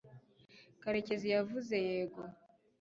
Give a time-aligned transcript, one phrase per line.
[0.81, 2.21] karekezi yavuze yego